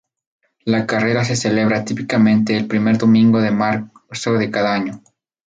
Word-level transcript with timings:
La 0.65 0.87
carrera 0.87 1.23
se 1.23 1.35
celebra 1.35 1.85
típicamente 1.85 2.57
el 2.57 2.65
primer 2.65 2.97
domingo 2.97 3.39
de 3.39 3.51
marzo 3.51 4.33
de 4.33 4.49
cada 4.49 4.73
año. 4.73 5.03